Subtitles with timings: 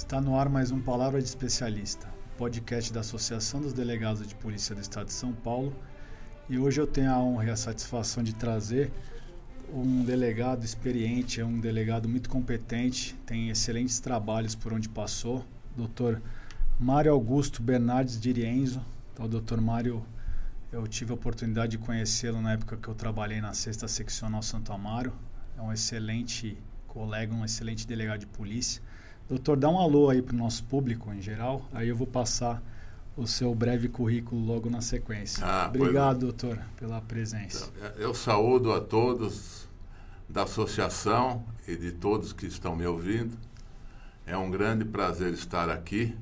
[0.00, 2.08] Está no ar mais um Palavra de Especialista,
[2.38, 5.76] podcast da Associação dos Delegados de Polícia do Estado de São Paulo.
[6.48, 8.90] E hoje eu tenho a honra e a satisfação de trazer
[9.70, 15.44] um delegado experiente, é um delegado muito competente, tem excelentes trabalhos por onde passou,
[15.76, 16.18] Dr.
[16.78, 18.82] Mário Augusto Bernardes de Rienzo.
[19.12, 19.60] Então, o Dr.
[19.60, 20.02] Mário,
[20.72, 24.72] eu tive a oportunidade de conhecê-lo na época que eu trabalhei na Sexta Seccional Santo
[24.72, 25.12] Amaro.
[25.58, 26.56] É um excelente
[26.88, 28.82] colega, um excelente delegado de polícia.
[29.30, 32.60] Doutor, dá um alô aí para o nosso público em geral, aí eu vou passar
[33.16, 35.46] o seu breve currículo logo na sequência.
[35.46, 37.70] Ah, Obrigado, doutor, pela presença.
[37.76, 39.68] Então, eu saúdo a todos
[40.28, 43.38] da associação e de todos que estão me ouvindo.
[44.26, 46.18] É um grande prazer estar aqui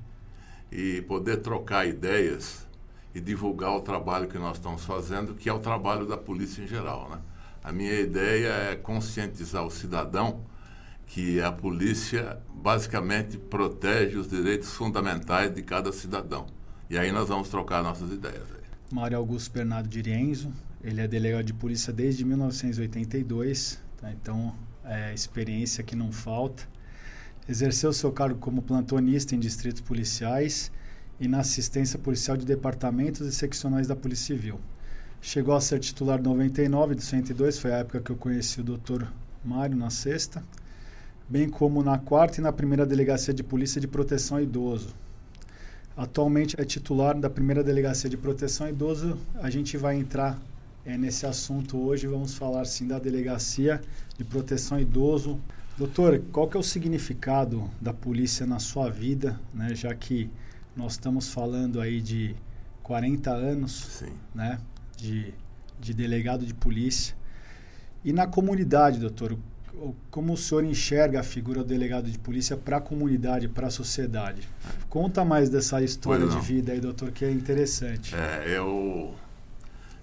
[0.70, 2.66] e poder trocar ideias
[3.14, 6.66] e divulgar o trabalho que nós estamos fazendo, que é o trabalho da polícia em
[6.66, 7.08] geral.
[7.08, 7.18] Né?
[7.64, 10.42] A minha ideia é conscientizar o cidadão
[11.08, 16.46] que a polícia basicamente protege os direitos fundamentais de cada cidadão.
[16.88, 18.44] E aí nós vamos trocar nossas ideias.
[18.90, 24.10] Mário Augusto Bernardo de Rienzo, ele é delegado de polícia desde 1982, tá?
[24.12, 26.68] então é experiência que não falta.
[27.48, 30.70] Exerceu seu cargo como plantonista em distritos policiais
[31.18, 34.60] e na assistência policial de departamentos e seccionais da Polícia Civil.
[35.20, 39.10] Chegou a ser titular 99 de 102, foi a época que eu conheci o doutor
[39.44, 40.42] Mário na sexta
[41.28, 44.94] bem como na quarta e na primeira delegacia de polícia de proteção idoso.
[45.96, 49.18] Atualmente é titular da primeira delegacia de proteção idoso.
[49.42, 50.40] A gente vai entrar
[50.86, 52.06] é, nesse assunto hoje.
[52.06, 53.80] Vamos falar sim da delegacia
[54.16, 55.38] de proteção idoso.
[55.76, 59.74] Doutor, qual que é o significado da polícia na sua vida, né?
[59.74, 60.30] Já que
[60.74, 62.34] nós estamos falando aí de
[62.82, 64.12] 40 anos, sim.
[64.34, 64.58] né?
[64.96, 65.34] De,
[65.80, 67.14] de delegado de polícia.
[68.04, 69.36] E na comunidade, doutor,
[70.10, 73.70] como o senhor enxerga a figura do delegado de polícia para a comunidade, para a
[73.70, 74.48] sociedade?
[74.88, 78.14] Conta mais dessa história de vida aí, doutor, que é interessante.
[78.14, 79.14] É, eu,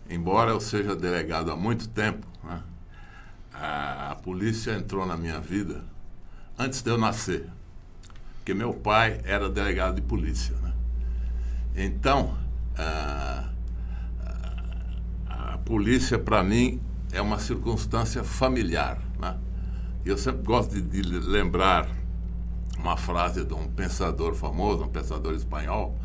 [0.10, 2.62] embora eu seja delegado há muito tempo, né,
[3.54, 5.84] a, a polícia entrou na minha vida
[6.58, 7.50] antes de eu nascer,
[8.38, 10.56] porque meu pai era delegado de polícia.
[10.62, 10.74] Né?
[11.76, 12.38] Então,
[12.78, 13.50] a,
[15.28, 16.80] a, a polícia para mim
[17.12, 19.00] é uma circunstância familiar.
[20.06, 21.90] Eu sempre gosto de, de lembrar
[22.78, 25.98] uma frase de um pensador famoso, um pensador espanhol,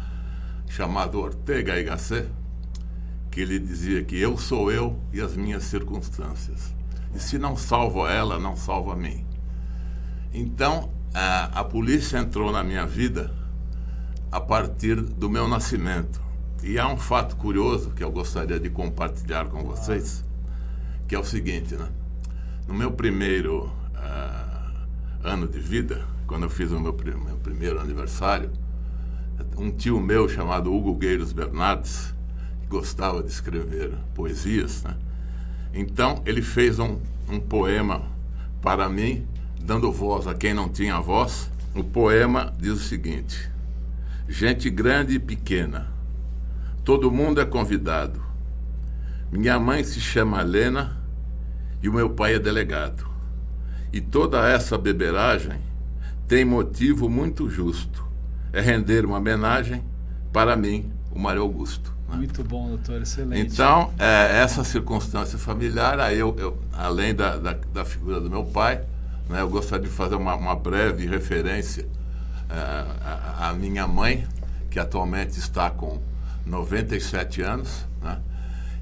[0.67, 2.27] chamado Ortega y Gasset,
[3.31, 6.75] que ele dizia que eu sou eu e as minhas circunstâncias.
[7.15, 9.27] E se não salvo ela, não salvo a mim.
[10.33, 13.31] Então, a, a polícia entrou na minha vida
[14.33, 16.23] a partir do meu nascimento.
[16.63, 20.25] E há um fato curioso que eu gostaria de compartilhar com vocês,
[21.07, 21.89] que é o seguinte, né?
[22.67, 24.87] No meu primeiro uh,
[25.23, 28.51] ano de vida, quando eu fiz o meu, meu primeiro aniversário,
[29.57, 32.15] um tio meu chamado Hugo Gueiros Bernardes,
[32.63, 34.97] que gostava de escrever poesias, né?
[35.75, 38.03] então ele fez um, um poema
[38.63, 39.27] para mim,
[39.61, 41.51] dando voz a quem não tinha voz.
[41.75, 43.51] O poema diz o seguinte:
[44.29, 45.89] Gente grande e pequena,
[46.85, 48.21] todo mundo é convidado.
[49.31, 50.97] Minha mãe se chama Helena
[51.83, 53.10] e o meu pai é delegado.
[53.93, 55.59] E toda essa beberagem
[56.29, 58.05] tem motivo muito justo.
[58.53, 59.83] É render uma homenagem
[60.33, 61.93] para mim, o Mário Augusto.
[62.09, 62.17] Né?
[62.17, 63.53] Muito bom, doutor, excelente.
[63.53, 68.45] Então, é, essa circunstância familiar, aí eu, eu além da, da, da, figura do meu
[68.45, 68.83] pai,
[69.29, 71.87] né, eu gostaria de fazer uma, uma breve referência
[72.49, 74.27] é, à minha mãe,
[74.71, 76.01] que atualmente está com
[76.47, 78.19] 97 anos, né?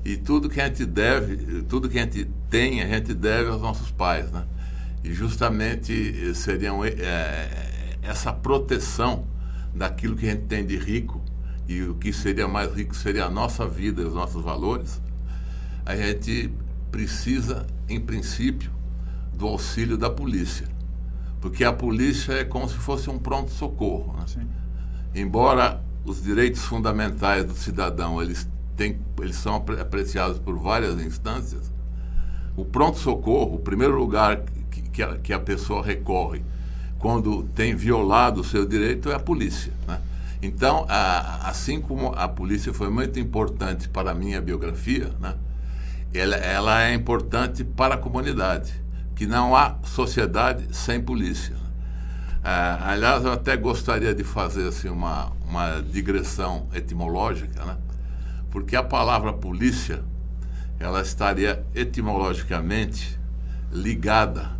[0.05, 3.61] E tudo que a gente deve, tudo que a gente tem, a gente deve aos
[3.61, 4.45] nossos pais, né?
[5.05, 9.27] E justamente seriam é, essa proteção
[9.75, 11.23] daquilo que a gente tem de rico
[11.69, 15.01] e o que seria mais rico seria a nossa vida, os nossos valores.
[15.85, 16.53] A gente
[16.91, 18.71] precisa, em princípio,
[19.35, 20.67] do auxílio da polícia,
[21.41, 24.17] porque a polícia é como se fosse um pronto socorro.
[24.17, 24.47] Né?
[25.15, 31.73] Embora os direitos fundamentais do cidadão eles têm, eles são apreciados por várias instâncias,
[32.57, 34.43] o pronto socorro, o primeiro lugar
[34.99, 36.43] que a, que a pessoa recorre
[36.99, 39.73] quando tem violado o seu direito é a polícia.
[39.87, 40.01] Né?
[40.43, 45.35] Então, a, assim como a polícia foi muito importante para a minha biografia, né?
[46.13, 48.73] ela, ela é importante para a comunidade,
[49.15, 51.55] que não há sociedade sem polícia.
[51.55, 51.71] Né?
[52.43, 57.77] Ah, aliás, eu até gostaria de fazer assim, uma, uma digressão etimológica, né?
[58.51, 60.03] porque a palavra polícia
[60.81, 63.17] ela estaria etimologicamente
[63.71, 64.58] ligada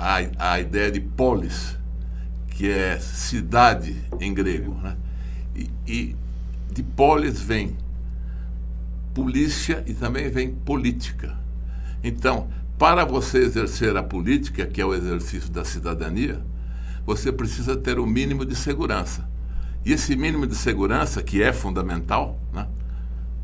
[0.00, 1.76] a, a ideia de polis,
[2.48, 4.96] que é cidade em grego, né?
[5.54, 6.16] E, e
[6.72, 7.76] de polis vem
[9.12, 11.36] polícia e também vem política.
[12.02, 12.48] Então,
[12.78, 16.42] para você exercer a política, que é o exercício da cidadania,
[17.04, 19.28] você precisa ter o um mínimo de segurança.
[19.84, 22.66] E esse mínimo de segurança, que é fundamental, né,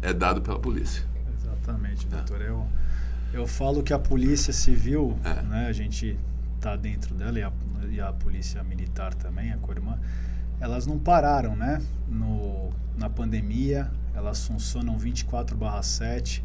[0.00, 1.04] é dado pela polícia.
[1.36, 2.16] Exatamente, é.
[2.16, 2.40] doutor.
[2.40, 2.48] É.
[2.48, 2.66] Eu,
[3.34, 5.42] eu falo que a polícia civil, é.
[5.42, 6.16] né, a gente
[6.66, 7.52] está dentro dela e a,
[7.90, 9.96] e a polícia militar também, a Cormã,
[10.58, 11.80] elas não pararam, né?
[12.08, 16.42] No, na pandemia, elas funcionam 24/7.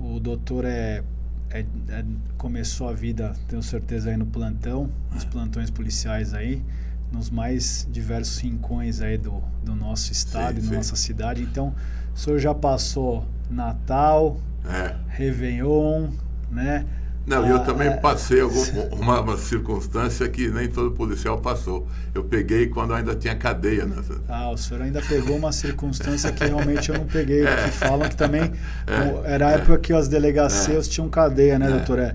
[0.00, 1.04] O doutor é,
[1.50, 2.04] é, é,
[2.36, 6.64] começou a vida, tenho certeza aí no plantão, nos plantões policiais aí,
[7.12, 11.42] nos mais diversos rincões aí do, do nosso estado sim, e nossa cidade.
[11.42, 11.72] Então,
[12.12, 14.96] o senhor já passou Natal, é.
[15.06, 16.08] Réveillon,
[16.50, 16.84] né?
[17.26, 17.96] Não, ah, eu também é.
[17.96, 18.62] passei algum,
[19.00, 21.86] uma, uma, circunstância que nem todo policial passou.
[22.14, 23.86] Eu peguei quando ainda tinha cadeia.
[23.86, 23.96] Né?
[24.28, 27.46] Ah, o senhor ainda pegou uma circunstância que realmente eu não peguei.
[27.46, 27.64] É.
[27.64, 28.42] Que falam que também
[28.86, 29.32] é.
[29.32, 30.90] era a época que as delegacias é.
[30.90, 31.70] tinham cadeia, né, é.
[31.70, 31.98] doutor?
[31.98, 32.14] É.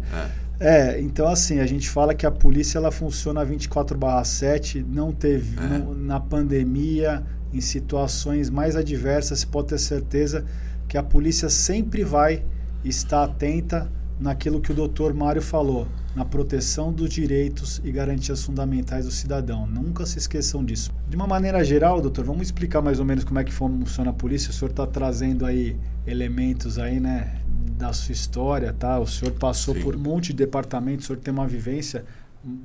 [0.60, 1.02] é.
[1.02, 6.20] então assim, a gente fala que a polícia ela funciona 24/7, não teve no, na
[6.20, 10.46] pandemia, em situações mais adversas, você pode ter certeza
[10.88, 12.44] que a polícia sempre vai
[12.84, 19.06] estar atenta naquilo que o doutor Mário falou, na proteção dos direitos e garantias fundamentais
[19.06, 19.66] do cidadão.
[19.66, 20.92] Nunca se esqueçam disso.
[21.07, 24.13] De uma maneira geral, doutor, vamos explicar mais ou menos como é que funciona a
[24.13, 24.50] polícia.
[24.50, 27.39] O senhor está trazendo aí elementos aí, né,
[27.77, 29.00] da sua história, tá?
[29.00, 29.81] O senhor passou Sim.
[29.81, 32.04] por um monte de departamentos, o senhor tem uma vivência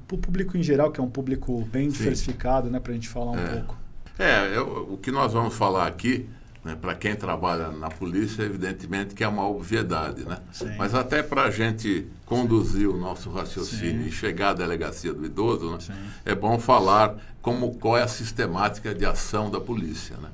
[0.08, 1.98] para o público em geral, que é um público bem Sim.
[1.98, 3.46] diversificado, né, para a gente falar um é.
[3.46, 3.78] pouco.
[4.18, 6.28] É, eu, o que nós vamos falar aqui
[6.64, 6.74] né?
[6.74, 10.24] Para quem trabalha na polícia, evidentemente que é uma obviedade.
[10.24, 10.38] Né?
[10.78, 14.08] Mas até para a gente conduzir o nosso raciocínio Sim.
[14.08, 15.78] e chegar à delegacia do idoso, né?
[16.24, 20.16] é bom falar como, qual é a sistemática de ação da polícia.
[20.16, 20.30] Né?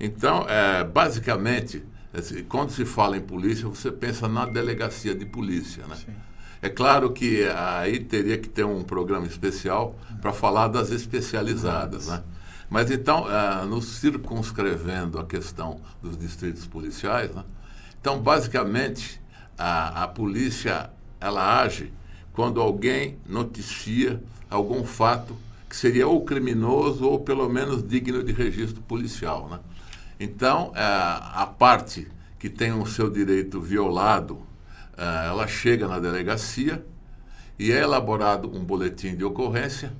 [0.00, 1.84] Então, é, basicamente,
[2.48, 5.84] quando se fala em polícia, você pensa na delegacia de polícia.
[5.86, 5.96] Né?
[6.60, 12.08] É claro que aí teria que ter um programa especial para falar das especializadas.
[12.08, 12.22] Né?
[12.72, 17.44] Mas então, uh, nos circunscrevendo a questão dos distritos policiais, né?
[18.00, 19.20] então, basicamente,
[19.58, 20.88] a, a polícia
[21.20, 21.92] ela age
[22.32, 25.36] quando alguém noticia algum fato
[25.68, 29.50] que seria ou criminoso ou pelo menos digno de registro policial.
[29.50, 29.60] Né?
[30.18, 32.08] Então, uh, a parte
[32.38, 34.36] que tem o seu direito violado,
[34.96, 36.82] uh, ela chega na delegacia
[37.58, 39.92] e é elaborado um boletim de ocorrência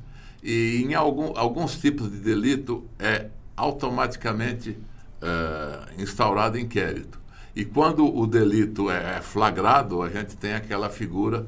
[0.43, 4.77] e em algum, alguns tipos de delito é automaticamente
[5.21, 7.21] é, instaurado inquérito.
[7.55, 11.47] E quando o delito é, é flagrado, a gente tem aquela figura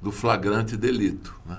[0.00, 1.34] do flagrante delito.
[1.44, 1.58] Né?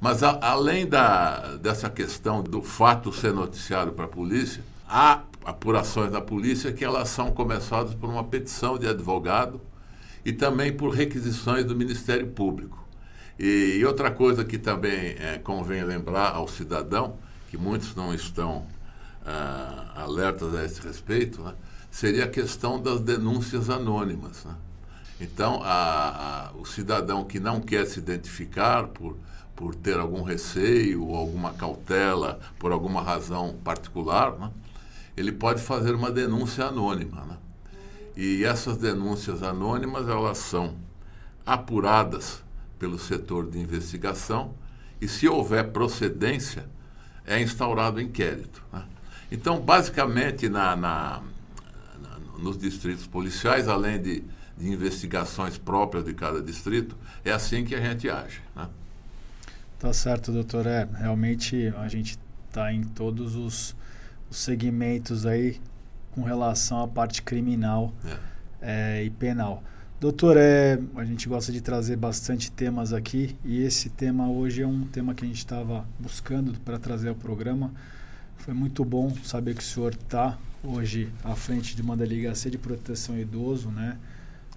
[0.00, 6.10] Mas a, além da, dessa questão do fato ser noticiado para a polícia, há apurações
[6.10, 9.60] da polícia que elas são começadas por uma petição de advogado
[10.24, 12.85] e também por requisições do Ministério Público.
[13.38, 17.16] E, e outra coisa que também é, convém lembrar ao cidadão,
[17.50, 18.66] que muitos não estão
[19.24, 21.54] ah, alertas a esse respeito, né,
[21.90, 24.44] seria a questão das denúncias anônimas.
[24.44, 24.54] Né?
[25.20, 29.16] Então, a, a, o cidadão que não quer se identificar por,
[29.54, 34.50] por ter algum receio ou alguma cautela, por alguma razão particular, né,
[35.16, 37.22] ele pode fazer uma denúncia anônima.
[37.22, 37.36] Né?
[38.16, 40.74] E essas denúncias anônimas, elas são
[41.44, 42.45] apuradas
[42.78, 44.54] pelo setor de investigação
[45.00, 46.66] e, se houver procedência,
[47.26, 48.62] é instaurado inquérito.
[48.72, 48.84] Né?
[49.30, 51.22] Então, basicamente, na, na,
[52.00, 54.24] na, nos distritos policiais, além de,
[54.56, 58.40] de, investigações próprias de cada distrito, é assim que a gente age.
[58.54, 58.68] Né?
[59.78, 60.66] Tá certo, doutor.
[60.66, 62.18] É, realmente a gente
[62.48, 63.76] está em todos os,
[64.30, 65.60] os, segmentos aí
[66.12, 68.98] com relação à parte criminal é.
[68.98, 69.62] É, e penal.
[69.98, 74.66] Doutor, é, a gente gosta de trazer bastante temas aqui e esse tema hoje é
[74.66, 77.72] um tema que a gente estava buscando para trazer ao programa.
[78.36, 82.58] Foi muito bom saber que o senhor está hoje à frente de uma delegacia de
[82.58, 83.96] proteção ao idoso, né?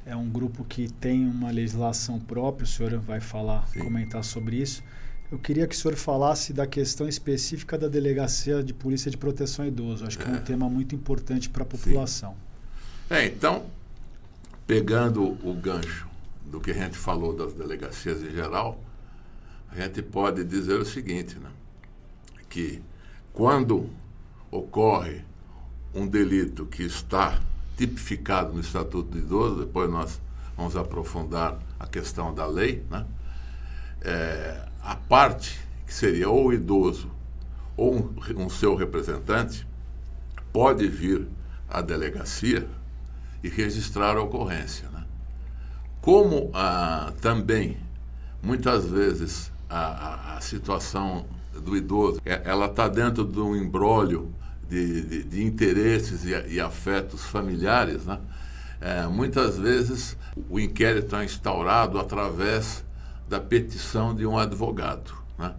[0.05, 3.79] É um grupo que tem uma legislação própria, o senhor vai falar, Sim.
[3.79, 4.84] comentar sobre isso.
[5.31, 9.63] Eu queria que o senhor falasse da questão específica da delegacia de polícia de proteção
[9.63, 10.05] ao idoso.
[10.05, 12.31] Acho que é, é um tema muito importante para a população.
[13.08, 13.15] Sim.
[13.15, 13.63] É, então,
[14.70, 16.08] pegando o gancho
[16.46, 18.80] do que a gente falou das delegacias em geral,
[19.72, 21.50] a gente pode dizer o seguinte, né?
[22.48, 22.80] que
[23.34, 23.90] quando
[24.52, 25.24] ocorre
[25.92, 27.42] um delito que está
[27.76, 30.22] tipificado no Estatuto do Idoso, depois nós
[30.56, 33.08] vamos aprofundar a questão da lei, né?
[34.02, 37.10] É, a parte que seria ou o idoso
[37.76, 39.68] ou um, um seu representante
[40.54, 41.28] pode vir
[41.68, 42.70] à delegacia
[43.43, 44.88] e registrar a ocorrência.
[44.89, 45.03] Né?
[46.01, 47.77] Como ah, também,
[48.41, 54.34] muitas vezes, a, a, situação do idoso é, ela está dentro de um embrólio
[54.67, 58.19] de, de, de interesses e, e, afetos familiares, né?
[58.81, 60.15] É, muitas vezes
[60.50, 62.86] o inquérito é instaurado através
[63.27, 65.13] da petição de um advogado.
[65.38, 65.53] Né?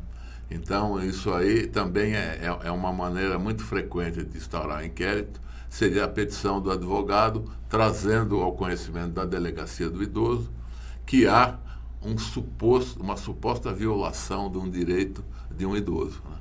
[0.50, 6.04] Então, isso aí também é, é, é uma maneira muito frequente de instaurar inquérito, seria
[6.04, 10.50] a petição do advogado trazendo ao conhecimento da delegacia do idoso
[11.07, 11.57] que há
[12.02, 16.21] um suposto, uma suposta violação de um direito de um idoso.
[16.28, 16.37] Né?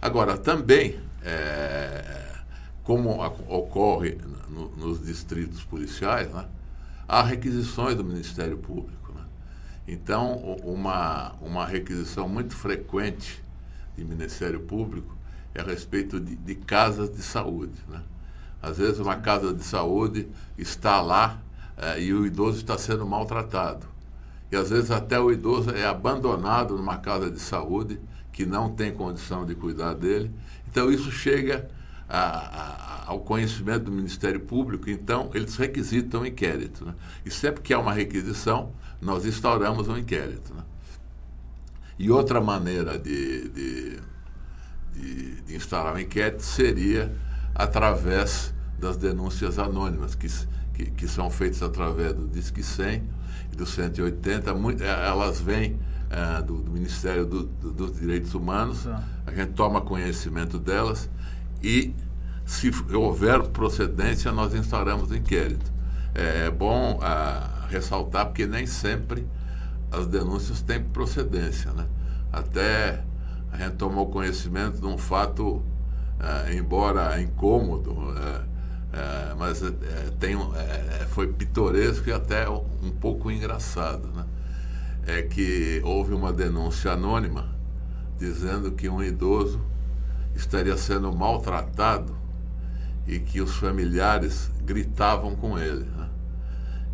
[0.00, 2.32] Agora, também, é,
[2.82, 6.46] como a, ocorre no, nos distritos policiais, né,
[7.06, 9.05] há requisições do Ministério Público.
[9.86, 13.42] Então, uma, uma requisição muito frequente
[13.96, 15.16] de Ministério Público
[15.54, 17.74] é a respeito de, de casas de saúde.
[17.88, 18.02] Né?
[18.60, 20.28] Às vezes uma casa de saúde
[20.58, 21.38] está lá
[21.76, 23.86] é, e o idoso está sendo maltratado.
[24.50, 27.98] E às vezes até o idoso é abandonado numa casa de saúde
[28.32, 30.30] que não tem condição de cuidar dele.
[30.68, 31.68] Então isso chega
[32.08, 36.84] a, ao conhecimento do Ministério Público, então eles requisitam um inquérito.
[36.84, 36.94] Né?
[37.24, 40.52] E sempre que há uma requisição, nós instauramos um inquérito.
[40.52, 40.62] Né?
[41.98, 44.00] E outra maneira de, de,
[44.92, 47.14] de, de instaurar um inquérito seria
[47.54, 50.28] através das denúncias anônimas, que,
[50.74, 53.02] que, que são feitas através do Disque 100
[53.52, 54.52] e do 180.
[54.52, 55.78] Muito, eh, elas vêm
[56.10, 61.08] é, do, do, Ministério do, do, dos Direitos Humanos, a gente toma conhecimento delas
[61.62, 61.94] e,
[62.46, 65.70] se houver procedência, nós instauramos inquérito.
[66.14, 69.26] É, é bom a, ressaltar, porque nem sempre
[69.90, 71.72] as denúncias têm procedência.
[71.72, 71.84] Né?
[72.32, 73.02] Até
[73.50, 75.60] a gente tomou conhecimento de um fato
[76.20, 78.56] é, embora incômodo, é,
[78.96, 79.60] é, mas
[80.20, 80.36] tem,
[81.08, 84.06] foi pitoresco e até um pouco engraçado.
[84.14, 84.24] Né?
[85.04, 87.54] É que houve uma denúncia anônima
[88.16, 89.60] dizendo que um idoso
[90.34, 92.25] estaria sendo maltratado
[93.06, 95.84] e que os familiares gritavam com ele.
[95.84, 96.08] Né?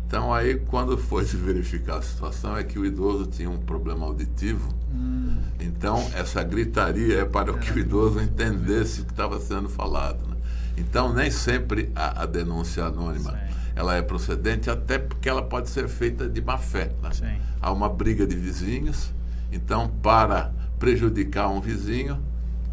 [0.05, 4.05] Então aí quando foi se verificar a situação é que o idoso tinha um problema
[4.05, 4.73] auditivo.
[4.93, 5.37] Hum.
[5.59, 10.19] Então essa gritaria é para que o idoso entendesse o que estava sendo falado.
[10.27, 10.35] Né?
[10.77, 13.55] Então nem sempre a, a denúncia anônima Sim.
[13.75, 16.91] ela é procedente, até porque ela pode ser feita de má fé.
[17.01, 17.39] Né?
[17.59, 19.11] Há uma briga de vizinhos,
[19.51, 22.19] então para prejudicar um vizinho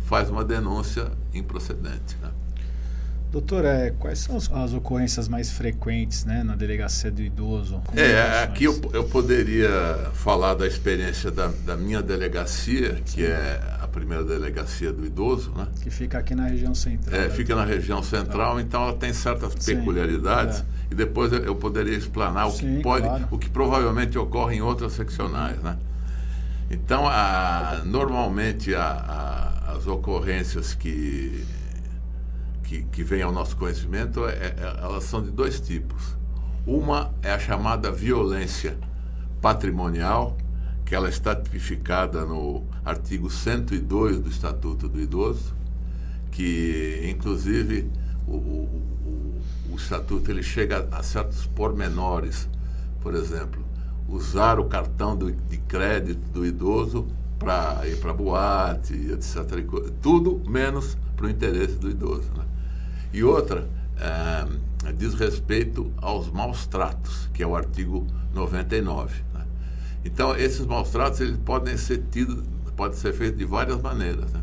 [0.00, 2.18] faz uma denúncia improcedente.
[2.20, 2.30] Né?
[3.30, 7.80] Doutor, é, quais são as, ocorrências mais frequentes né, na delegacia do idoso?
[7.94, 9.70] É, aqui eu, eu poderia
[10.14, 15.68] falar da experiência da, da minha delegacia, que é a primeira delegacia do idoso, né?
[15.80, 17.20] Que fica aqui na região central.
[17.20, 18.62] É, fica na região central, tá.
[18.62, 20.60] então ela tem certas Sim, peculiaridades.
[20.60, 20.64] É.
[20.90, 23.28] E depois eu, eu poderia explanar o Sim, que pode, claro.
[23.30, 25.76] o que provavelmente ocorre em outras seccionais, né?
[26.68, 28.82] Então, a, normalmente a,
[29.68, 31.44] a, as ocorrências que
[32.70, 36.16] que, que vem ao nosso conhecimento, é, é, elas são de dois tipos.
[36.64, 38.78] Uma é a chamada violência
[39.42, 40.36] patrimonial,
[40.84, 45.52] que ela está tipificada no artigo 102 do Estatuto do Idoso,
[46.30, 47.90] que inclusive
[48.24, 52.48] o, o, o, o Estatuto ele chega a, certos pormenores,
[53.00, 53.64] por exemplo,
[54.08, 59.64] usar o cartão do, de crédito do idoso para ir para boate, etc.
[60.00, 62.30] Tudo menos para o interesse do idoso.
[62.36, 62.44] Né?
[63.12, 63.66] E outra
[63.98, 69.22] é, diz respeito aos maus tratos, que é o artigo 99.
[69.34, 69.44] Né?
[70.04, 72.44] Então, esses maus tratos eles podem ser tidos,
[72.76, 74.32] pode ser feito de várias maneiras.
[74.32, 74.40] Né?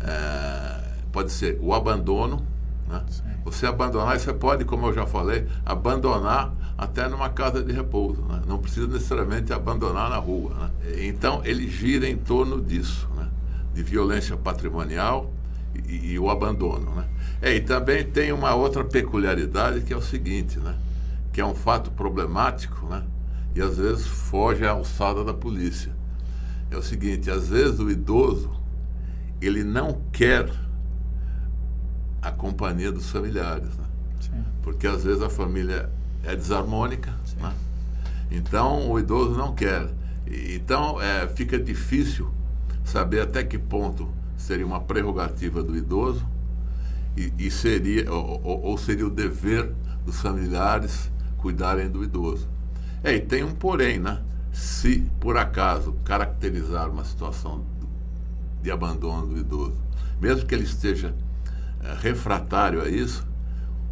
[0.00, 2.44] É, pode ser o abandono.
[2.88, 3.02] Né?
[3.44, 8.22] Você abandonar, você pode, como eu já falei, abandonar até numa casa de repouso.
[8.22, 8.42] Né?
[8.46, 10.54] Não precisa necessariamente abandonar na rua.
[10.54, 11.06] Né?
[11.06, 13.28] Então, ele gira em torno disso, né?
[13.72, 15.32] de violência patrimonial
[15.88, 16.92] e, e o abandono.
[17.42, 20.76] É, e também tem uma outra peculiaridade que é o seguinte, né?
[21.32, 23.02] Que é um fato problemático, né?
[23.52, 25.92] E às vezes foge à alçada da polícia.
[26.70, 28.48] É o seguinte, às vezes o idoso,
[29.40, 30.48] ele não quer
[32.22, 33.86] a companhia dos familiares, né?
[34.62, 35.90] Porque às vezes a família
[36.22, 37.52] é desarmônica, né?
[38.30, 39.90] Então o idoso não quer.
[40.28, 42.30] Então é, fica difícil
[42.84, 46.24] saber até que ponto seria uma prerrogativa do idoso
[47.16, 49.72] e, e seria, ou, ou, seria o dever
[50.04, 52.48] dos familiares cuidarem do idoso.
[53.02, 54.22] É, e tem um porém, né?
[54.52, 57.64] Se por acaso caracterizar uma situação
[58.62, 59.76] de abandono do idoso.
[60.20, 61.14] Mesmo que ele esteja
[61.82, 63.26] é, refratário a isso,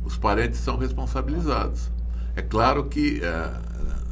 [0.04, 1.90] os parentes são responsabilizados.
[2.36, 3.52] É claro que é,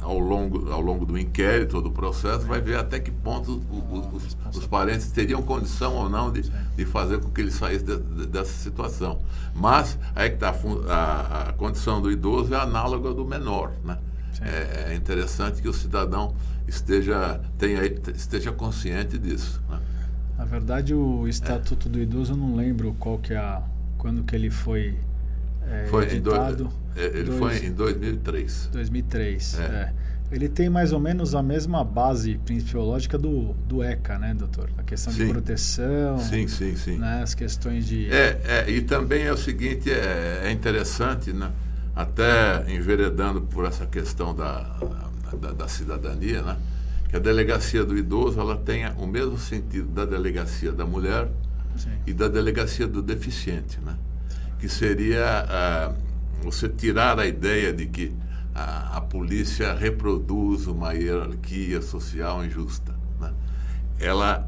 [0.01, 4.37] ao, longo, ao longo do inquérito, do processo, vai ver até que ponto os, os,
[4.57, 8.27] os parentes teriam condição ou não de, de fazer com que ele saísse de, de,
[8.27, 9.19] dessa situação.
[9.53, 10.55] Mas aí que está
[10.87, 13.71] a, a, condição do idoso é análoga do menor.
[13.83, 13.97] Né?
[14.41, 16.33] É, é, interessante que o cidadão
[16.67, 17.83] esteja, tenha,
[18.15, 19.61] esteja consciente disso.
[19.69, 19.79] Né?
[20.37, 21.91] Na verdade, o Estatuto é.
[21.91, 23.61] do Idoso, eu não lembro qual que é a,
[23.97, 24.97] quando que ele foi
[25.67, 26.63] é, foi editado.
[26.95, 28.69] Em do, ele dois, foi em 2003.
[28.71, 29.63] 2003, é.
[29.63, 29.93] é.
[30.31, 34.69] Ele tem mais ou menos a mesma base principiológica do, do ECA, né, doutor?
[34.77, 35.25] A questão sim.
[35.25, 36.19] de proteção.
[36.19, 36.97] Sim, sim, sim.
[36.97, 38.11] Né, as questões de.
[38.11, 41.51] É, é, e também é o seguinte: é, é interessante, né?
[41.95, 44.61] até enveredando por essa questão da,
[45.41, 46.57] da, da, cidadania, né?
[47.09, 51.27] que a delegacia do idoso ela tenha o mesmo sentido da delegacia da mulher
[51.75, 51.89] sim.
[52.07, 53.79] e da delegacia do deficiente.
[53.81, 53.97] Né?
[54.59, 55.93] Que seria ah,
[56.43, 58.13] você tirar a ideia de que
[58.53, 62.93] a, a, polícia reproduz uma hierarquia social injusta.
[63.19, 63.33] Né?
[63.99, 64.47] Ela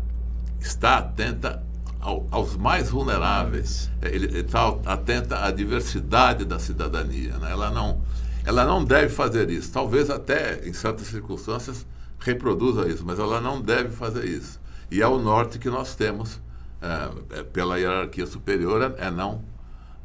[0.60, 1.63] está atenta
[2.00, 7.38] ao, aos mais vulneráveis, ele está atenta à diversidade da cidadania.
[7.38, 7.51] Né?
[7.51, 8.01] Ela, não,
[8.44, 9.72] ela não deve fazer isso.
[9.72, 11.86] Talvez até, em certas circunstâncias,
[12.20, 14.60] reproduza isso, mas ela não deve fazer isso.
[14.89, 16.41] E é o norte que nós temos
[16.82, 19.50] é, pela hierarquia superior, é não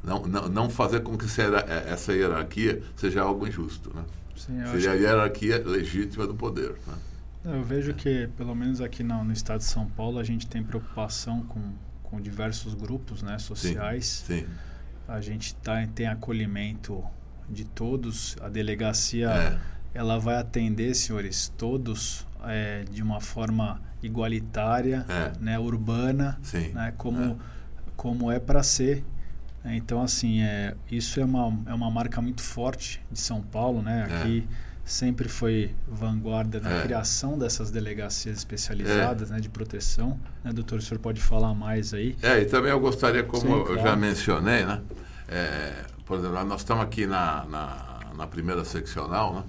[0.07, 3.93] não, não, não fazer com que é, essa hierarquia seja algo injusto.
[3.93, 4.05] Né?
[4.37, 6.77] Sim, Seria a hierarquia legítima do poder.
[6.87, 6.95] Né?
[7.45, 10.63] Eu vejo que, pelo menos aqui no, no estado de São Paulo, a gente tem
[10.63, 11.73] preocupação com,
[12.05, 14.25] com diversos grupos né, sociais.
[14.25, 14.47] Sim, sim.
[15.09, 17.03] A gente tá, tem acolhimento
[17.49, 18.37] de todos.
[18.41, 19.59] A delegacia é.
[19.93, 25.33] ela vai atender, senhores, todos é, de uma forma igualitária, é.
[25.41, 26.39] né, urbana,
[26.73, 27.37] né, como, é.
[27.97, 29.16] como é para ser é,
[29.75, 34.07] então, assim, é, isso é uma, é uma marca muito forte de São Paulo, né?
[34.09, 34.15] É.
[34.15, 34.57] Aqui é.
[34.85, 36.83] sempre foi vanguarda na é.
[36.83, 39.35] criação dessas delegacias especializadas é.
[39.35, 40.21] né, de proteção.
[40.45, 42.17] Né, doutor, o senhor pode falar mais aí?
[42.23, 43.83] É, e também eu gostaria, como Sim, eu claro.
[43.83, 44.81] já mencionei, né?
[46.05, 49.43] por exemplo, nós estamos aqui na, na, na primeira seccional, né?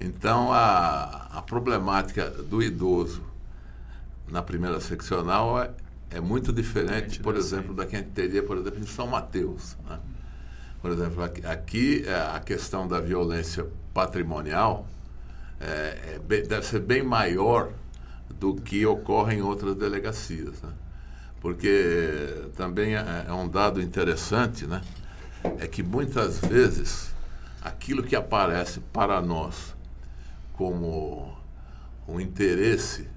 [0.00, 3.22] Então, a, a problemática do idoso
[4.28, 5.70] na primeira seccional é,
[6.10, 9.76] é muito diferente, por exemplo, da que a gente teria, por exemplo, em São Mateus.
[9.88, 9.98] Né?
[10.82, 14.86] Por exemplo, aqui, é, a questão da violência patrimonial
[15.60, 17.72] é, é bem, deve ser bem maior
[18.28, 20.60] do que ocorre em outras delegacias.
[20.62, 20.70] Né?
[21.40, 24.80] Porque também é, é um dado interessante, né?
[25.58, 27.14] é que muitas vezes
[27.62, 29.74] aquilo que aparece para nós
[30.54, 31.36] como
[32.08, 33.08] um interesse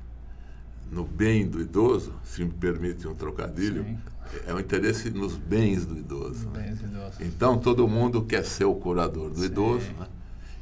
[0.93, 3.97] no bem do idoso, se me permite um trocadilho, Sim.
[4.45, 6.47] é o interesse nos bens do idoso.
[6.49, 6.79] Bens.
[7.19, 9.45] Então todo mundo quer ser o curador do Sim.
[9.45, 9.87] idoso.
[9.99, 10.07] Né?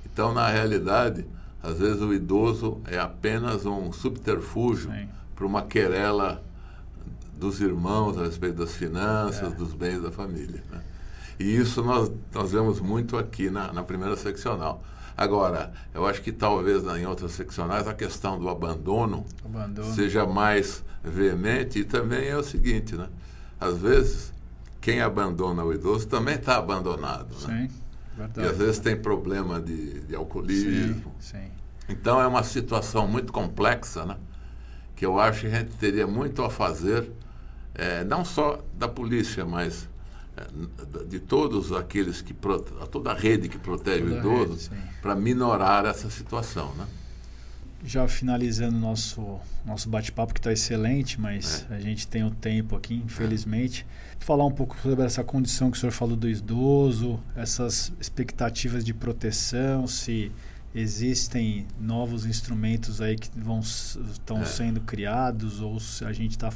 [0.06, 1.26] Então, na realidade,
[1.64, 4.92] às vezes o idoso é apenas um subterfúgio
[5.36, 6.44] para uma querela
[7.38, 9.56] dos irmãos a respeito das finanças, é.
[9.56, 10.64] dos bens da família.
[10.72, 10.82] Né?
[11.40, 14.84] E isso nós, nós vemos muito aqui na, na primeira seccional.
[15.22, 20.84] Agora, eu acho que talvez em outras seccionais a questão do abandono, abandono, seja mais
[21.04, 23.08] veemente e também é o seguinte, né?
[23.60, 24.34] Às vezes,
[24.82, 27.36] quem abandona o idoso também está abandonado.
[27.48, 27.70] Né?
[27.70, 27.76] Sim,
[28.18, 28.48] verdade.
[28.48, 31.14] E às vezes tem problema de, de alcoolismo.
[31.20, 31.52] Sim, sim.
[31.88, 34.18] Então é uma situação muito complexa, né?
[34.96, 37.12] Que eu acho que a gente teria muito a fazer,
[37.76, 39.88] é, não só da polícia, mas
[41.08, 46.10] de todos aqueles que toda a rede que protege toda o idoso para minorar essa
[46.10, 46.88] situação, né?
[47.84, 51.76] Já finalizando nosso nosso bate-papo que está excelente, mas é.
[51.76, 53.86] a gente tem o tempo aqui, infelizmente.
[54.20, 54.24] É.
[54.24, 58.94] Falar um pouco sobre essa condição que o senhor falou do idoso, essas expectativas de
[58.94, 60.32] proteção, se
[60.74, 64.46] existem novos instrumentos aí que vão estão é.
[64.46, 66.50] sendo criados ou se a gente está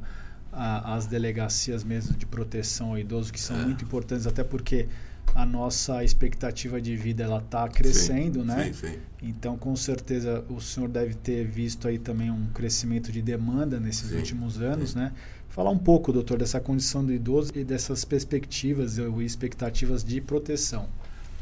[0.00, 0.23] é.
[0.54, 3.64] A, as delegacias mesmo de proteção ao idoso, que são é.
[3.64, 4.88] muito importantes, até porque
[5.34, 8.72] a nossa expectativa de vida ela está crescendo, sim, né?
[8.72, 8.98] Sim, sim.
[9.22, 14.10] Então, com certeza, o senhor deve ter visto aí também um crescimento de demanda nesses
[14.10, 14.98] sim, últimos anos, sim.
[14.98, 15.12] né?
[15.48, 20.88] Falar um pouco, doutor, dessa condição do idoso e dessas perspectivas e expectativas de proteção.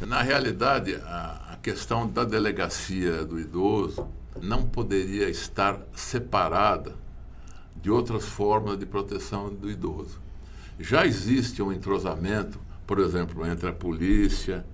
[0.00, 4.06] Na realidade, a, a questão da delegacia do idoso
[4.42, 7.01] não poderia estar separada
[7.82, 10.20] de outras formas de proteção do idoso.
[10.78, 14.64] Já existe um entrosamento, por exemplo, entre a polícia,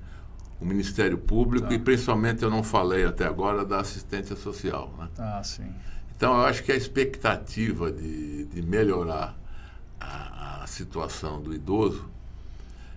[0.60, 1.74] o Ministério Público tá.
[1.74, 4.94] e principalmente eu não falei até agora da assistência social.
[4.98, 5.08] Né?
[5.18, 5.72] Ah, sim.
[6.16, 9.38] Então, eu acho que a expectativa de, de melhorar
[10.00, 12.08] a, a situação do idoso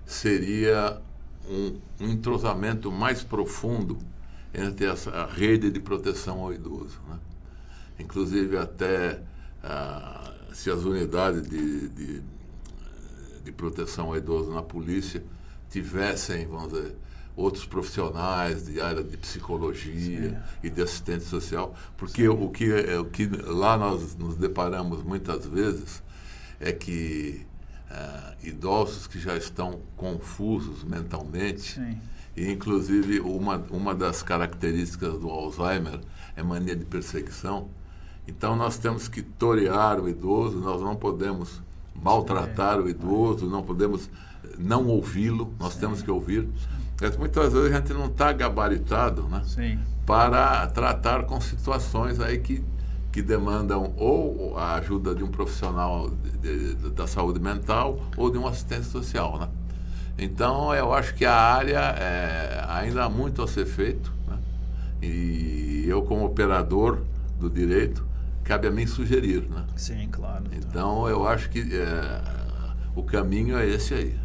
[0.05, 0.99] seria
[1.47, 3.97] um, um, entrosamento mais profundo
[4.53, 6.99] entre essa rede de proteção ao idoso.
[7.07, 7.19] Né?
[7.99, 9.21] Inclusive, até
[9.63, 12.21] ah, se as unidades de, de,
[13.43, 15.23] de proteção ao idoso na polícia
[15.69, 16.95] tivessem, vamos dizer,
[17.35, 20.37] outros profissionais de área de psicologia Sim.
[20.63, 25.45] e de assistente social, porque o que, é, o que lá nós nos deparamos muitas
[25.45, 26.03] vezes
[26.59, 27.45] é que
[27.89, 31.97] uh, idosos que já estão confusos mentalmente, Sim.
[32.35, 36.01] e inclusive uma, uma das características do Alzheimer
[36.35, 37.69] é mania de perseguição,
[38.31, 41.61] então nós temos que torear o idoso, nós não podemos
[41.93, 44.09] maltratar o idoso, não podemos
[44.57, 45.81] não ouvi-lo, nós Sim.
[45.81, 46.47] temos que ouvir.
[46.99, 49.79] Mas muitas vezes a gente não está gabaritado né, Sim.
[50.05, 52.63] para tratar com situações aí que,
[53.11, 56.09] que demandam ou a ajuda de um profissional
[56.41, 59.37] de, de, da saúde mental ou de um assistente social.
[59.39, 59.49] Né?
[60.17, 64.13] Então, eu acho que a área é, ainda há muito a ser feito.
[64.27, 64.37] Né?
[65.01, 67.01] E eu, como operador
[67.39, 68.10] do direito,
[68.43, 69.47] cabe a mim sugerir.
[69.49, 69.65] Né?
[69.75, 70.45] Sim, claro.
[70.51, 72.21] Então, eu acho que é,
[72.95, 74.15] o caminho é esse aí.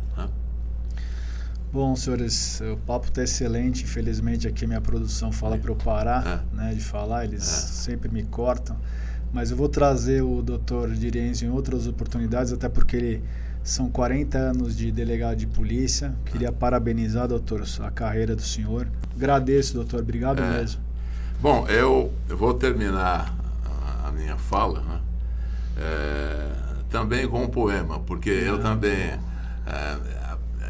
[1.73, 3.85] Bom, senhores, o papo está excelente.
[3.85, 6.57] Infelizmente, aqui minha produção fala para eu parar é.
[6.57, 7.45] né, de falar, eles é.
[7.45, 8.77] sempre me cortam.
[9.31, 10.95] Mas eu vou trazer o Dr.
[10.95, 13.25] Dirienzo em outras oportunidades, até porque ele
[13.63, 16.15] são 40 anos de delegado de polícia.
[16.25, 18.89] Queria parabenizar, doutor, a carreira do senhor.
[19.15, 20.01] Agradeço, doutor.
[20.01, 20.59] Obrigado é.
[20.59, 20.81] mesmo.
[21.43, 23.36] Bom, eu, eu, vou terminar
[24.17, 25.01] minha fala né?
[25.79, 26.53] É,
[26.89, 29.13] também com um poema, porque eu também
[29.67, 29.97] é,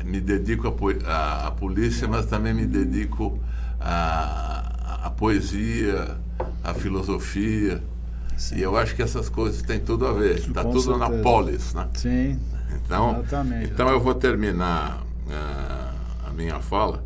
[0.04, 0.66] me dedico
[1.06, 3.38] à polícia, mas também me dedico
[3.80, 6.16] à, poesia,
[6.62, 7.82] à filosofia.
[8.37, 8.56] Sim.
[8.56, 10.37] E eu acho que essas coisas têm tudo a ver.
[10.37, 11.09] Está tudo certeza.
[11.09, 11.88] na polis, né?
[11.94, 12.38] Sim.
[12.74, 13.70] Então, Exatamente.
[13.72, 17.02] então eu vou terminar uh, a minha fala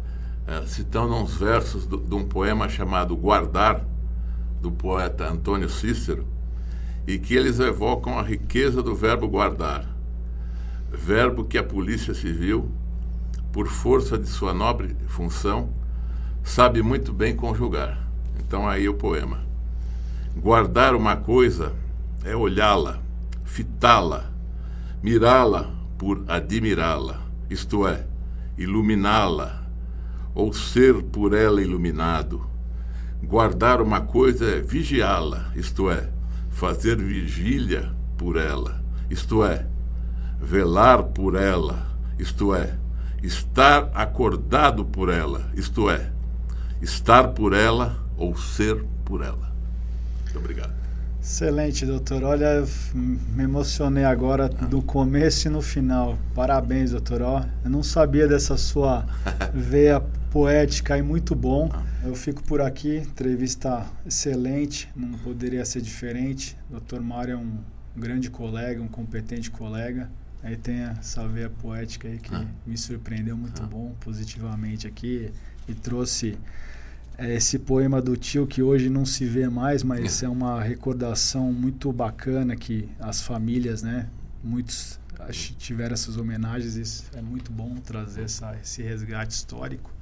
[0.48, 3.84] uh, citando uns versos de um poema chamado Guardar,
[4.60, 6.26] do poeta Antônio Cícero,
[7.06, 9.86] e que eles evocam a riqueza do verbo guardar,
[10.92, 12.70] verbo que a Polícia Civil
[13.52, 15.70] por força de sua nobre função,
[16.42, 17.98] sabe muito bem conjugar.
[18.38, 19.40] Então aí o poema.
[20.36, 21.72] Guardar uma coisa
[22.24, 23.00] é olhá-la,
[23.44, 24.30] fitá-la,
[25.02, 28.06] mirá-la por admirá-la, isto é,
[28.56, 29.64] iluminá-la,
[30.34, 32.46] ou ser por ela iluminado.
[33.22, 36.08] Guardar uma coisa é vigiá-la, isto é,
[36.50, 39.66] fazer vigília por ela, isto é,
[40.40, 41.86] velar por ela,
[42.18, 42.74] isto é,
[43.22, 46.10] estar acordado por ela, isto é,
[46.82, 49.52] estar por ela ou ser por ela.
[50.24, 50.80] Muito obrigado.
[51.22, 52.24] Excelente, doutor.
[52.24, 56.18] Olha, me emocionei agora no começo e no final.
[56.34, 57.20] Parabéns, doutor.
[57.20, 59.04] Ó, eu não sabia dessa sua
[59.52, 61.68] veia poética e muito bom.
[62.04, 66.56] Eu fico por aqui, entrevista excelente, não poderia ser diferente.
[66.70, 67.58] Doutor Mário é um
[67.96, 70.10] grande colega, um competente colega.
[70.42, 72.46] Aí tem essa veia poética aí que ah.
[72.66, 73.66] me surpreendeu muito ah.
[73.66, 75.30] bom, positivamente aqui,
[75.68, 76.38] e trouxe
[77.18, 81.52] é, esse poema do tio que hoje não se vê mais, mas é uma recordação
[81.52, 84.08] muito bacana que as famílias, né,
[84.42, 84.98] muitos
[85.58, 89.92] tiveram essas homenagens, isso é muito bom trazer essa, esse resgate histórico.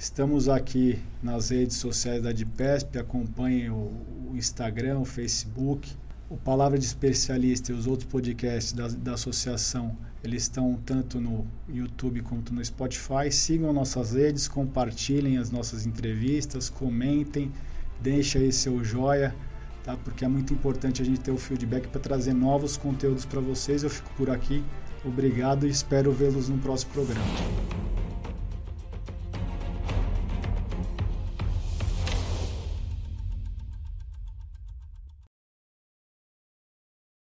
[0.00, 3.92] Estamos aqui nas redes sociais da DIPESP, acompanhem o,
[4.30, 5.92] o Instagram, o Facebook,
[6.30, 11.46] o Palavra de Especialista e os outros podcasts da, da associação, eles estão tanto no
[11.68, 13.30] YouTube quanto no Spotify.
[13.30, 17.52] Sigam nossas redes, compartilhem as nossas entrevistas, comentem,
[18.00, 19.36] deixem aí seu joia,
[19.84, 19.98] tá?
[19.98, 23.82] porque é muito importante a gente ter o feedback para trazer novos conteúdos para vocês.
[23.82, 24.64] Eu fico por aqui.
[25.04, 27.89] Obrigado e espero vê-los no próximo programa.